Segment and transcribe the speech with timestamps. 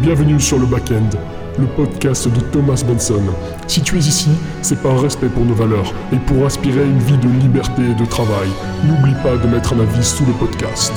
[0.00, 1.10] Bienvenue sur le Backend,
[1.58, 3.22] le podcast de Thomas Benson.
[3.68, 4.30] Si tu es ici,
[4.60, 8.04] c'est par respect pour nos valeurs et pour aspirer une vie de liberté et de
[8.04, 8.48] travail.
[8.84, 10.92] N'oublie pas de mettre un avis sous le podcast.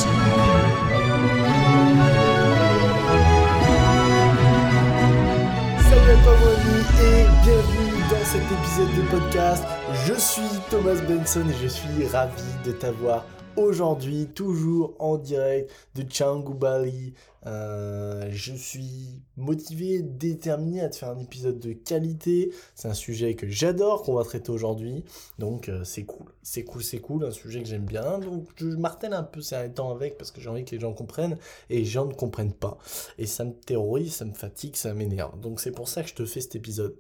[5.80, 9.64] Salut mon ami et bienvenue dans cet épisode de podcast.
[10.06, 13.24] Je suis Thomas Benson et je suis ravi de t'avoir
[13.58, 17.14] aujourd'hui, toujours en direct de Canggu Bali.
[17.48, 22.54] Euh, je suis motivé, déterminé à te faire un épisode de qualité.
[22.76, 25.06] C'est un sujet que j'adore, qu'on va traiter aujourd'hui.
[25.40, 28.20] Donc euh, c'est cool, c'est cool, c'est cool, un sujet que j'aime bien.
[28.20, 30.94] Donc je martèle un peu ces temps avec parce que j'ai envie que les gens
[30.94, 31.38] comprennent
[31.70, 32.78] et les gens ne comprennent pas.
[33.18, 35.40] Et ça me terrorise, ça me fatigue, ça m'énerve.
[35.40, 36.96] Donc c'est pour ça que je te fais cet épisode.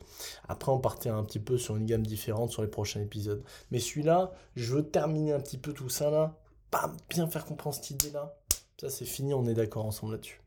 [0.48, 3.44] Après on partira un petit peu sur une gamme différente sur les prochains épisodes.
[3.72, 6.38] Mais celui-là, je veux terminer un petit peu tout ça là
[6.72, 8.36] pas bien faire comprendre cette idée-là.
[8.80, 10.42] Ça, c'est fini, on est d'accord ensemble là-dessus.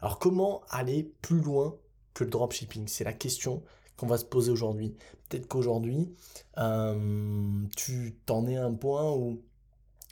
[0.00, 1.76] Alors, comment aller plus loin
[2.12, 2.86] que le dropshipping?
[2.86, 3.62] C'est la question
[3.96, 4.94] qu'on va se poser aujourd'hui.
[5.28, 6.14] Peut-être qu'aujourd'hui,
[6.58, 9.40] euh, tu t'en es à un point où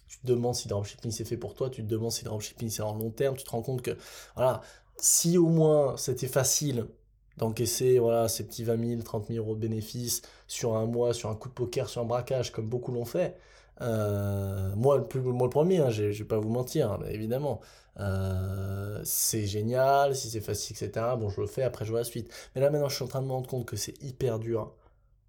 [0.08, 2.82] tu te demandes si dropshipping c'est fait pour toi, tu te demandes si dropshipping c'est
[2.82, 3.96] en long terme, tu te rends compte que,
[4.36, 4.62] voilà,
[4.96, 6.86] si au moins c'était facile
[7.36, 11.30] d'encaisser voilà, ces petits 20 000, 30 000 euros de bénéfices sur un mois, sur
[11.30, 13.36] un coup de poker, sur un braquage, comme beaucoup l'ont fait,
[13.80, 17.60] euh, moi, le premier, hein, je, vais pas vous mentir, hein, évidemment.
[18.00, 21.06] Euh, c'est génial, si c'est facile, etc.
[21.18, 22.32] Bon, je le fais, après je vois la suite.
[22.54, 24.72] Mais là, maintenant, je suis en train de me rendre compte que c'est hyper dur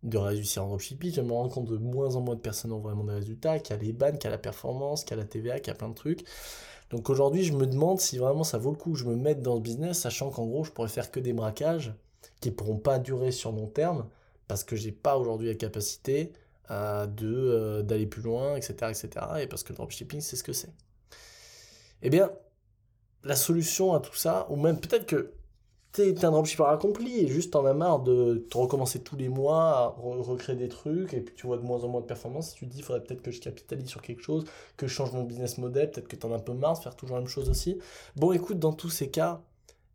[0.03, 1.13] de réussir en dropshipping.
[1.13, 3.75] Je me rends compte de moins en moins de personnes ont vraiment des résultats, qu'il
[3.75, 5.67] y a les bannes, qu'il y a la performance, qu'il y a la TVA, qu'il
[5.67, 6.23] y a plein de trucs.
[6.91, 9.41] Donc aujourd'hui, je me demande si vraiment ça vaut le coup que je me mette
[9.41, 11.93] dans ce business, sachant qu'en gros, je pourrais faire que des braquages
[12.41, 14.07] qui pourront pas durer sur long terme,
[14.47, 16.31] parce que j'ai pas aujourd'hui la capacité
[16.69, 19.09] de euh, d'aller plus loin, etc., etc.
[19.41, 20.73] Et parce que le dropshipping, c'est ce que c'est.
[22.01, 22.31] Eh bien,
[23.23, 25.33] la solution à tout ça, ou même peut-être que
[25.93, 29.29] tu es un dropshipper accompli et juste en as marre de te recommencer tous les
[29.29, 32.53] mois à recréer des trucs et puis tu vois de moins en moins de performance,
[32.53, 34.43] tu te dis il faudrait peut-être que je capitalise sur quelque chose,
[34.75, 36.83] que je change mon business model, peut-être que tu en as un peu marre de
[36.83, 37.79] faire toujours la même chose aussi.
[38.17, 39.41] Bon, écoute, dans tous ces cas,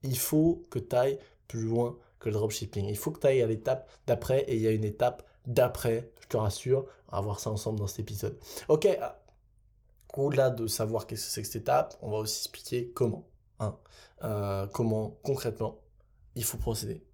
[0.03, 1.19] il faut que tu ailles
[1.49, 2.87] plus loin que le dropshipping.
[2.87, 6.13] Il faut que tu ailles à l'étape d'après et il y a une étape d'après,
[6.21, 8.39] je te rassure, on va voir ça ensemble dans cet épisode.
[8.69, 9.21] Ok, ah,
[10.15, 13.27] au-delà de savoir qu'est-ce que c'est que cette étape, on va aussi expliquer comment.
[13.59, 13.77] Hein,
[14.23, 15.81] euh, comment concrètement
[16.35, 17.05] il faut procéder.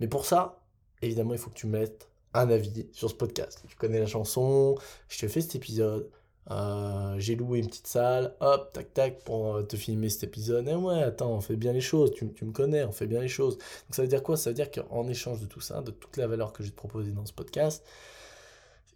[0.00, 0.62] Mais pour ça,
[1.02, 3.62] évidemment, il faut que tu mettes un avis sur ce podcast.
[3.66, 4.76] Tu connais la chanson,
[5.08, 6.10] je te fais cet épisode,
[6.50, 10.68] euh, j'ai loué une petite salle, hop, tac, tac, pour euh, te filmer cet épisode.
[10.68, 13.20] Et eh ouais, attends, on fait bien les choses, tu, me connais, on fait bien
[13.20, 13.56] les choses.
[13.56, 14.36] Donc ça veut dire quoi?
[14.36, 16.76] Ça veut dire qu'en échange de tout ça, de toute la valeur que j'ai te
[16.76, 17.82] proposée dans ce podcast,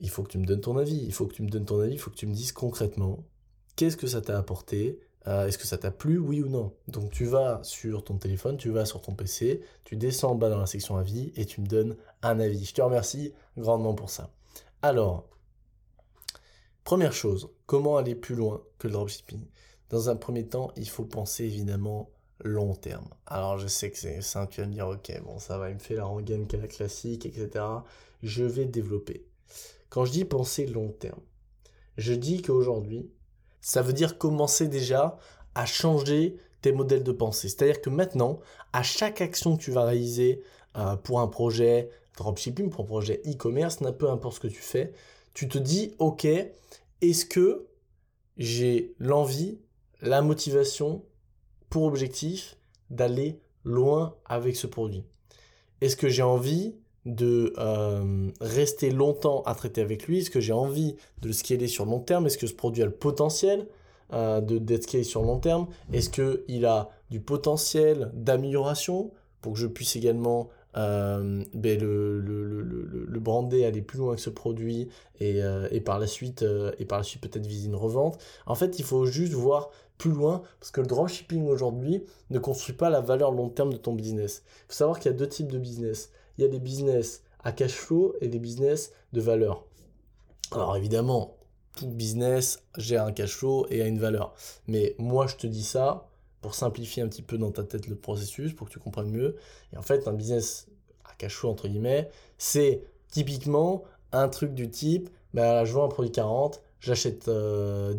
[0.00, 0.98] il faut que tu me donnes ton avis.
[1.04, 3.24] Il faut que tu me donnes ton avis, il faut que tu me dises concrètement
[3.76, 6.72] qu'est-ce que ça t'a apporté, euh, est-ce que ça t'a plu, oui ou non?
[6.88, 10.50] Donc tu vas sur ton téléphone, tu vas sur ton PC, tu descends en bas
[10.50, 12.64] dans la section avis et tu me donnes un avis.
[12.64, 14.30] Je te remercie grandement pour ça.
[14.82, 15.28] Alors,
[16.88, 19.44] Première chose, comment aller plus loin que le dropshipping?
[19.90, 22.08] Dans un premier temps, il faut penser évidemment
[22.42, 23.06] long terme.
[23.26, 25.74] Alors je sais que c'est ça, tu vas me dire, ok, bon, ça va, il
[25.74, 27.62] me fait la rengaine la classique, etc.
[28.22, 29.26] Je vais développer.
[29.90, 31.20] Quand je dis penser long terme,
[31.98, 33.10] je dis qu'aujourd'hui,
[33.60, 35.18] ça veut dire commencer déjà
[35.54, 37.50] à changer tes modèles de pensée.
[37.50, 38.40] C'est-à-dire que maintenant,
[38.72, 40.42] à chaque action que tu vas réaliser
[40.78, 44.94] euh, pour un projet dropshipping, pour un projet e-commerce, peu importe ce que tu fais,
[45.38, 47.68] tu te dis, ok, est-ce que
[48.38, 49.60] j'ai l'envie,
[50.00, 51.04] la motivation
[51.70, 52.56] pour objectif
[52.90, 55.04] d'aller loin avec ce produit?
[55.80, 56.74] Est-ce que j'ai envie
[57.06, 60.18] de euh, rester longtemps à traiter avec lui?
[60.18, 62.26] Est-ce que j'ai envie de le scaler sur long terme?
[62.26, 63.68] Est-ce que ce produit a le potentiel
[64.12, 65.68] euh, de d'être scalé sur long terme?
[65.92, 70.48] Est-ce qu'il a du potentiel d'amélioration pour que je puisse également
[70.78, 76.06] euh, ben le, brander, aller plus loin que ce produit et, euh, et par la
[76.06, 78.18] suite, euh, et par la suite peut-être viser une revente.
[78.46, 82.76] En fait, il faut juste voir plus loin parce que le dropshipping aujourd'hui ne construit
[82.76, 84.44] pas la valeur long terme de ton business.
[84.46, 86.10] Il faut savoir qu'il y a deux types de business.
[86.38, 89.64] Il y a des business à cash flow et des business de valeur.
[90.52, 91.36] Alors évidemment,
[91.76, 94.34] tout business gère un cash flow et a une valeur.
[94.68, 96.07] Mais moi, je te dis ça
[96.40, 99.36] pour simplifier un petit peu dans ta tête le processus, pour que tu comprennes mieux.
[99.72, 100.68] Et en fait, un business
[101.04, 102.08] à cash entre guillemets,
[102.38, 107.94] c'est typiquement un truc du type, bah, je vends un produit 40, j'achète 10, euh,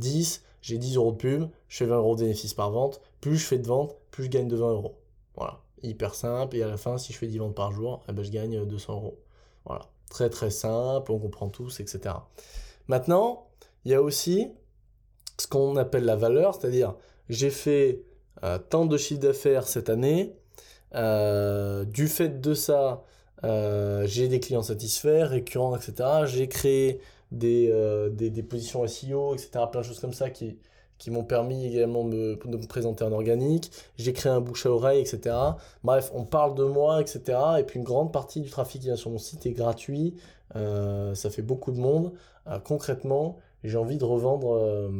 [0.62, 3.46] j'ai 10 euros de pub, je fais 20 euros de bénéfice par vente, plus je
[3.46, 4.96] fais de ventes, plus je gagne de 20 euros.
[5.36, 8.14] Voilà, hyper simple, et à la fin, si je fais 10 ventes par jour, eh
[8.14, 9.20] ben, je gagne 200 euros.
[9.66, 12.16] Voilà, très très simple, on comprend tous, etc.
[12.88, 13.48] Maintenant,
[13.86, 14.50] il y a aussi
[15.38, 16.96] ce qu'on appelle la valeur, c'est-à-dire
[17.30, 18.04] j'ai fait
[18.70, 20.34] tant de chiffre d'affaires cette année,
[20.94, 23.04] du fait de ça,
[23.44, 26.10] j'ai des clients satisfaits, récurrents, etc.
[26.26, 27.00] J'ai créé
[27.32, 27.72] des,
[28.12, 29.66] des, positions SEO, etc.
[29.72, 30.58] Plein de choses comme ça qui,
[31.08, 33.72] m'ont permis également de me, présenter en organique.
[33.98, 35.36] J'ai créé un bouche à oreille, etc.
[35.84, 37.38] Bref, on parle de moi, etc.
[37.60, 40.16] Et puis une grande partie du trafic qui vient sur mon site est gratuit.
[40.56, 42.14] Euh, ça fait beaucoup de monde.
[42.48, 44.92] Euh, concrètement, j'ai envie de revendre.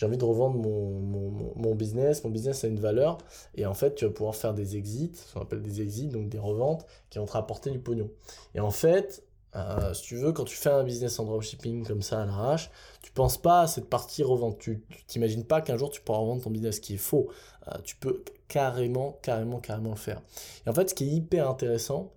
[0.00, 2.24] J'ai envie de revendre mon, mon, mon, business.
[2.24, 3.18] Mon business a une valeur.
[3.54, 6.30] Et en fait, tu vas pouvoir faire des exits, ce qu'on appelle des exits, donc
[6.30, 8.08] des reventes, qui vont te rapporter du pognon.
[8.54, 9.22] Et en fait,
[9.56, 12.70] euh, si tu veux, quand tu fais un business en dropshipping comme ça à l'arrache,
[13.02, 14.58] tu penses pas à cette partie revente.
[14.58, 17.28] Tu t'imagines pas qu'un jour tu pourras revendre ton business, ce qui est faux.
[17.68, 20.22] Euh, tu peux carrément, carrément, carrément le faire.
[20.64, 22.10] Et en fait, ce qui est hyper intéressant,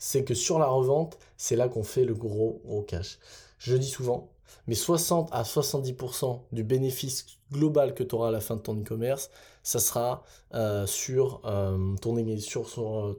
[0.00, 3.20] c'est que sur la revente, c'est là qu'on fait le gros, gros cash.
[3.58, 4.30] Je dis souvent,
[4.66, 8.74] mais 60 à 70% du bénéfice global que tu auras à la fin de ton
[8.74, 9.30] e-commerce,
[9.62, 10.22] ça sera
[10.54, 13.12] euh, sur, euh, euh,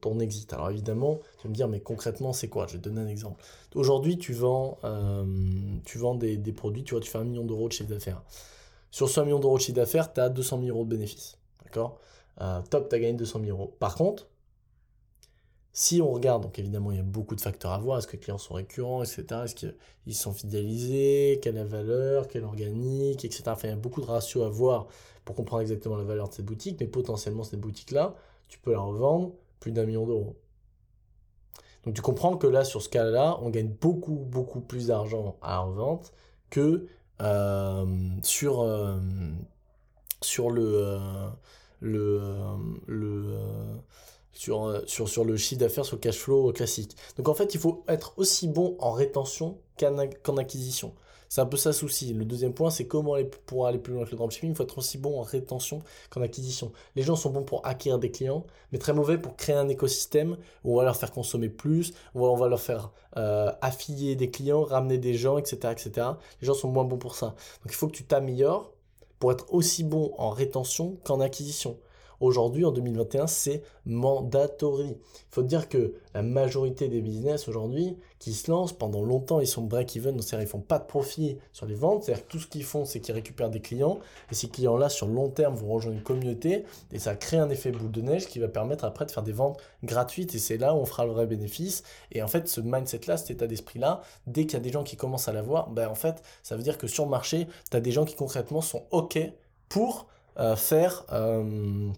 [0.00, 0.52] ton, exit.
[0.52, 2.66] Alors évidemment, tu vas me dire, mais concrètement, c'est quoi?
[2.66, 3.42] Je vais te donner un exemple.
[3.74, 4.78] Aujourd'hui, tu vends,
[5.84, 8.22] tu vends des, produits, tu vois, tu fais un million d'euros de chiffre d'affaires.
[8.90, 11.38] Sur ce million d'euros de chiffre d'affaires, tu as 200 000 euros de bénéfice.
[11.64, 11.98] D'accord?
[12.70, 13.74] Top, tu as gagné 200 000 euros.
[13.78, 14.26] Par contre,
[15.72, 18.12] si on regarde, donc évidemment il y a beaucoup de facteurs à voir, est-ce que
[18.12, 19.24] les clients sont récurrents, etc.
[19.44, 23.44] Est-ce qu'ils sont fidélisés, quelle est la valeur, quelle organique, etc.
[23.48, 24.88] Enfin il y a beaucoup de ratios à voir
[25.24, 28.14] pour comprendre exactement la valeur de cette boutique, mais potentiellement cette boutique-là,
[28.48, 30.36] tu peux la revendre plus d'un million d'euros.
[31.84, 35.52] Donc tu comprends que là, sur ce cas-là, on gagne beaucoup, beaucoup plus d'argent à
[35.52, 36.12] la revente
[36.50, 36.86] que
[37.22, 37.86] euh,
[38.22, 38.98] sur, euh,
[40.20, 41.30] sur le, euh,
[41.80, 42.20] le,
[42.86, 43.36] le
[44.32, 46.96] sur, sur, sur le chiffre d'affaires, sur le cash flow classique.
[47.16, 50.92] Donc en fait, il faut être aussi bon en rétention qu'en acquisition.
[51.30, 52.12] C'est un peu ça le souci.
[52.12, 54.64] Le deuxième point, c'est comment aller, pour aller plus loin avec le dropshipping, il faut
[54.64, 55.80] être aussi bon en rétention
[56.10, 56.72] qu'en acquisition.
[56.96, 60.36] Les gens sont bons pour acquérir des clients, mais très mauvais pour créer un écosystème
[60.64, 64.32] où on va leur faire consommer plus, où on va leur faire euh, affilier des
[64.32, 66.08] clients, ramener des gens, etc., etc.
[66.40, 67.26] Les gens sont moins bons pour ça.
[67.62, 68.72] Donc il faut que tu t'améliores
[69.20, 71.78] pour être aussi bon en rétention qu'en acquisition.
[72.20, 74.88] Aujourd'hui, en 2021, c'est mandatory.
[74.90, 74.98] Il
[75.30, 79.62] faut dire que la majorité des business aujourd'hui qui se lancent, pendant longtemps, ils sont
[79.62, 82.64] break-even, c'est-à-dire ils font pas de profit sur les ventes, c'est-à-dire que tout ce qu'ils
[82.64, 84.00] font, c'est qu'ils récupèrent des clients,
[84.30, 87.70] et ces clients-là, sur long terme, vont rejoindre une communauté, et ça crée un effet
[87.70, 90.74] boule de neige qui va permettre après de faire des ventes gratuites, et c'est là
[90.74, 91.84] où on fera le vrai bénéfice.
[92.12, 94.96] Et en fait, ce mindset-là, cet état d'esprit-là, dès qu'il y a des gens qui
[94.96, 97.80] commencent à l'avoir, ben en fait, ça veut dire que sur le marché, tu as
[97.80, 99.18] des gens qui concrètement sont OK
[99.70, 100.06] pour
[100.38, 101.06] euh, faire...
[101.12, 101.90] Euh,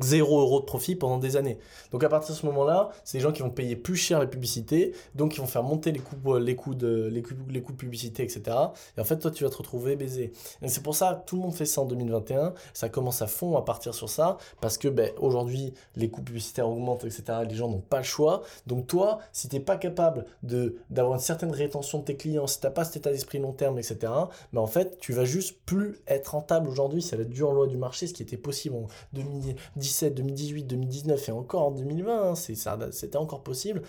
[0.00, 1.58] 0 euros de profit pendant des années.
[1.92, 4.26] Donc à partir de ce moment-là, c'est des gens qui vont payer plus cher les
[4.26, 7.62] publicités, donc ils vont faire monter les coûts, euh, les coûts de, les coûts, les
[7.62, 8.56] coûts de publicité, etc.
[8.96, 10.32] Et en fait, toi, tu vas te retrouver baisé.
[10.62, 12.54] Et c'est pour ça que tout le monde fait ça en 2021.
[12.72, 16.68] Ça commence à fond à partir sur ça, parce que ben, aujourd'hui, les coûts publicitaires
[16.68, 17.24] augmentent, etc.
[17.48, 18.42] Les gens n'ont pas le choix.
[18.66, 22.46] Donc toi, si tu n'es pas capable de d'avoir une certaine rétention de tes clients,
[22.46, 24.12] si tu n'as pas cet état d'esprit long terme, etc.,
[24.52, 27.02] ben en fait, tu vas juste plus être rentable aujourd'hui.
[27.02, 31.28] C'est la dure loi du marché, ce qui était possible en 2010 2017, 2018, 2019
[31.28, 33.82] et encore en 2020, hein, c'était encore possible.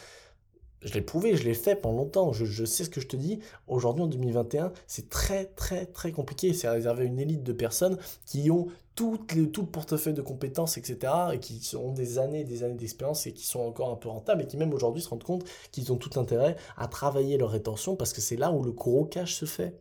[0.82, 3.40] Je l'ai prouvé, je l'ai fait pendant longtemps, je, sais ce que je te dis.
[3.68, 6.54] Aujourd'hui, en 2021, c'est très, très, très compliqué.
[6.54, 10.22] C'est réservé à une élite de personnes qui ont tout le, tout le portefeuille de
[10.22, 13.96] compétences, etc., et qui ont des années des années d'expérience et qui sont encore un
[13.96, 17.38] peu rentables et qui, même aujourd'hui, se rendent compte qu'ils ont tout intérêt à travailler
[17.38, 19.74] leur rétention parce que c'est là où le gros cash se fait.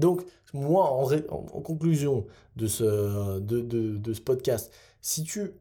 [0.00, 0.22] Donc,
[0.52, 1.06] moi, en,
[1.60, 5.52] conclusion de ce, de, ce podcast, si tu...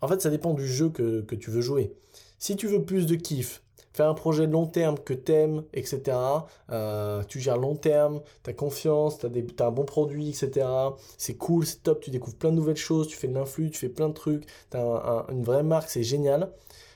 [0.00, 1.94] En fait, ça dépend du jeu que, tu veux jouer.
[2.38, 3.62] Si tu veux plus de kiff,
[3.92, 6.16] faire un projet long terme que t'aimes, etc.
[6.70, 10.66] Euh, tu gères long terme, tu as confiance, tu as, un bon produit, etc.
[11.16, 13.78] C'est cool, c'est top, tu découvres plein de nouvelles choses, tu fais de l'influx, tu
[13.78, 16.52] fais plein de trucs, tu as une vraie marque, c'est génial.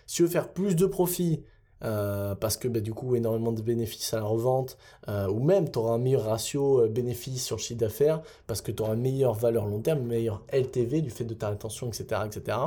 [0.06, 1.44] Si tu veux faire plus de profit,
[1.84, 5.70] euh, parce que bah, du coup énormément de bénéfices à la revente euh, ou même
[5.70, 9.02] tu auras un meilleur ratio euh, bénéfice sur chiffre d'affaires parce que tu auras une
[9.02, 12.22] meilleure valeur long terme, une meilleure LTV du fait de ta rétention, etc.
[12.26, 12.58] etc.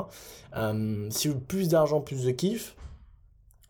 [1.10, 2.74] si veux plus d'argent, plus de kiff,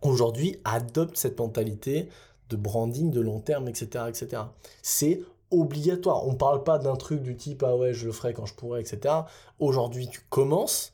[0.00, 2.08] aujourd'hui adopte cette mentalité
[2.48, 4.04] de branding de long terme, etc.
[4.08, 4.42] etc.
[4.80, 6.26] C'est obligatoire.
[6.26, 8.80] On parle pas d'un truc du type ah ouais je le ferai quand je pourrai,
[8.80, 9.14] etc.
[9.58, 10.92] Aujourd'hui tu commences,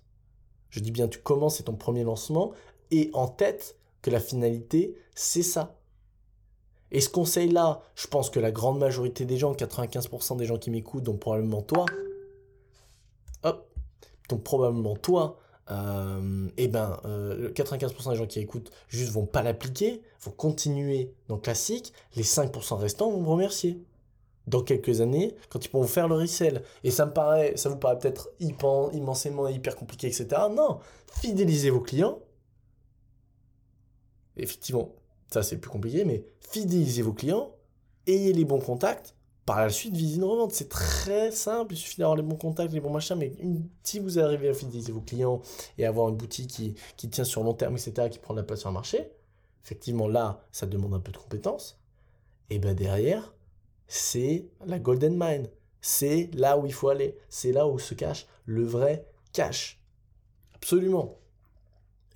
[0.70, 2.52] je dis bien tu commences, c'est ton premier lancement,
[2.90, 5.78] et en tête que la finalité, c'est ça.
[6.90, 10.70] Et ce conseil-là, je pense que la grande majorité des gens, 95% des gens qui
[10.70, 11.84] m'écoutent, dont probablement toi,
[13.42, 13.68] hop,
[14.28, 15.38] dont probablement toi,
[15.70, 21.12] euh, eh ben, 95% euh, des gens qui écoutent juste vont pas l'appliquer, vont continuer
[21.28, 23.82] dans le classique, les 5% restants vont me remercier.
[24.46, 26.62] dans quelques années, quand ils pourront faire le resell.
[26.82, 30.26] Et ça me paraît, ça vous paraît peut-être immensément hyper compliqué, etc.
[30.50, 30.78] Non,
[31.20, 32.18] fidélisez vos clients.
[34.38, 34.94] Effectivement,
[35.30, 37.54] ça c'est plus compliqué, mais fidélisez vos clients,
[38.06, 39.14] ayez les bons contacts,
[39.48, 40.52] par la suite, visez une revente.
[40.52, 43.32] C'est très simple, il suffit d'avoir les bons contacts, les bons machins, mais
[43.82, 45.40] si vous arrivez à fidéliser vos clients
[45.78, 48.44] et avoir une boutique qui, qui tient sur long terme, etc., qui prend de la
[48.44, 49.10] place sur le marché,
[49.64, 51.80] effectivement là, ça demande un peu de compétences.
[52.50, 53.34] Et ben derrière,
[53.86, 55.48] c'est la golden mine.
[55.80, 57.16] C'est là où il faut aller.
[57.30, 59.80] C'est là où se cache le vrai cash.
[60.54, 61.18] Absolument.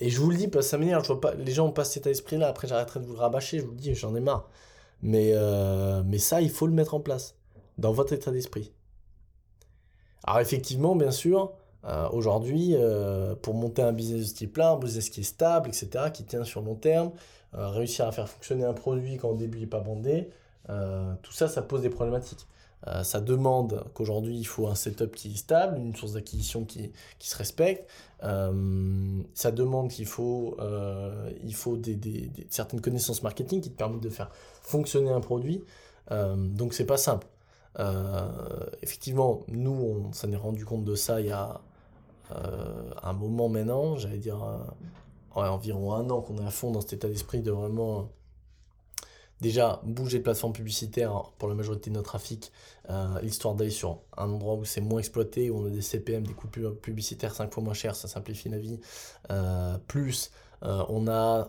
[0.00, 1.72] Et je vous le dis parce que ça m'énerve, je vois pas, les gens ont
[1.72, 4.14] pas cet état d'esprit-là, après j'arrêterai de vous le rabâcher, je vous le dis, j'en
[4.14, 4.48] ai marre.
[5.02, 7.36] Mais, euh, mais ça, il faut le mettre en place
[7.78, 8.72] dans votre état d'esprit.
[10.24, 11.52] Alors effectivement, bien sûr,
[11.84, 15.68] euh, aujourd'hui, euh, pour monter un business de ce type-là, un business qui est stable,
[15.68, 17.12] etc., qui tient sur long terme,
[17.52, 20.30] réussir à faire fonctionner un produit quand au début il n'est pas bandé,
[20.66, 22.46] tout ça, ça pose des problématiques.
[22.88, 26.90] Euh, ça demande qu'aujourd'hui il faut un setup qui est stable, une source d'acquisition qui,
[27.18, 27.88] qui, se respecte.
[28.24, 33.76] Euh, ça demande qu'il faut, euh, il faut des, des, certaines connaissances marketing qui te
[33.76, 34.30] permettent de faire
[34.62, 35.62] fonctionner un produit.
[36.10, 37.26] donc c'est pas simple.
[38.82, 41.60] effectivement, nous on s'en est rendu compte de ça il y a
[43.02, 44.38] un moment maintenant, j'allais dire
[45.34, 48.08] environ un an qu'on est à fond dans cet état d'esprit de vraiment
[49.42, 52.52] déjà bouger de plateforme publicitaire pour la majorité de notre trafic,
[52.88, 56.24] euh, l'histoire d'aller sur un endroit où c'est moins exploité, où on a des CPM,
[56.24, 58.78] des coûts publicitaires 5 fois moins chers, ça simplifie la vie,
[59.30, 60.30] euh, plus
[60.62, 61.48] euh, on n'a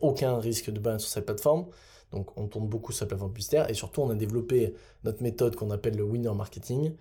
[0.00, 1.66] aucun risque de balance sur cette plateforme,
[2.12, 5.56] donc on tourne beaucoup sur la plateforme publicitaire, et surtout on a développé notre méthode
[5.56, 6.92] qu'on appelle le winner marketing,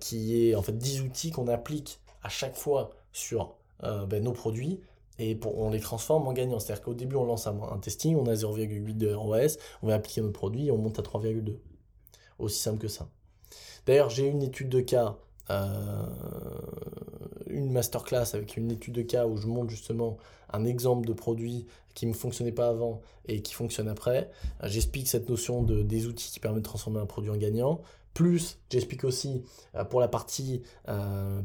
[0.00, 4.80] qui est en fait 10 outils qu'on applique à chaque fois sur ben, nos produits
[5.18, 6.58] et on les transforme en gagnants.
[6.58, 10.20] C'est-à-dire qu'au début, on lance un, testing, on a 0,8 de ROS, on va appliquer
[10.20, 11.56] notre produit et on monte à 3,2.
[12.38, 13.08] Aussi simple que ça.
[13.86, 15.16] D'ailleurs, j'ai une étude de cas,
[15.50, 16.06] euh,
[17.46, 20.18] une masterclass avec une étude de cas où je montre justement
[20.52, 24.30] un exemple de produit qui ne fonctionnait pas avant et qui fonctionne après.
[24.62, 27.80] Euh, j'explique cette notion de, des outils qui permettent de transformer un produit en gagnant.
[28.12, 29.44] Plus, j'explique aussi
[29.74, 30.62] euh, pour la partie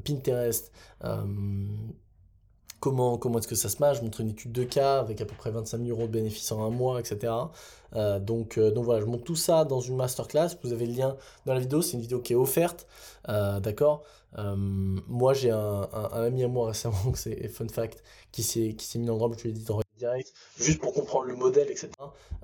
[0.03, 0.71] Pinterest
[2.81, 5.35] comment, comment est-ce que ça se marche, montre une étude de cas avec à peu
[5.35, 7.31] près 25 000 euros de bénéfices en un mois, etc.
[7.95, 10.93] Euh, donc, euh, donc voilà, je montre tout ça dans une masterclass, vous avez le
[10.93, 12.87] lien dans la vidéo, c'est une vidéo qui est offerte,
[13.29, 14.03] euh, d'accord
[14.35, 19.37] Moi j'ai un, ami à moi récemment, c'est Fun Fact, qui s'est mis dans le
[19.37, 19.65] je lui ai dit
[20.57, 21.89] juste pour comprendre le modèle, etc.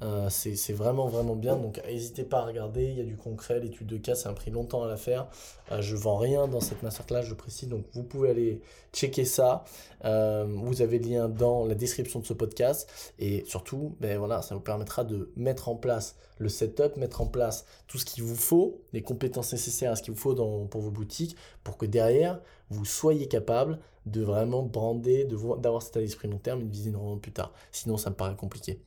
[0.02, 1.56] Euh, c'est vraiment, vraiment bien.
[1.56, 2.86] Donc, n'hésitez pas à regarder.
[2.86, 3.60] Il y a du concret.
[3.60, 5.28] L'étude de cas, ça a pris longtemps à la faire.
[5.72, 7.70] Euh, je vends rien dans cette masterclass, je précise.
[7.70, 8.62] Donc, vous pouvez aller
[8.94, 9.66] checker ça.
[10.06, 13.14] Euh, vous avez le lien dans la description de ce podcast.
[13.20, 17.26] Et surtout, ben voilà, ça vous permettra de mettre en place le setup, mettre en
[17.26, 20.36] place tout ce qu'il vous faut, les compétences nécessaires à ce qu'il vous faut
[20.68, 25.26] pour vos boutiques, pour que derrière, vous soyez capable de vraiment brander,
[25.60, 27.54] d'avoir cet esprit long terme, une vision vraiment plus tard.
[27.72, 28.80] Sinon, ça me paraît compliqué.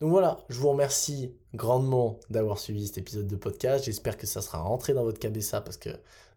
[0.00, 3.84] Donc voilà, je vous remercie grandement d'avoir suivi cet épisode de podcast.
[3.84, 5.90] J'espère que ça sera rentré dans votre cabessa parce que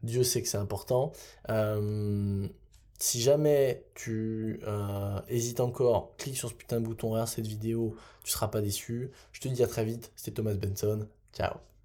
[0.04, 1.14] Dieu sait que c'est important.
[1.50, 2.46] Euh,
[3.00, 7.96] si jamais tu euh, hésites encore, clique sur ce putain de bouton, regarde cette vidéo,
[8.24, 9.12] tu seras pas déçu.
[9.32, 11.08] Je te dis à très vite, c'était Thomas Benson.
[11.34, 11.73] Ciao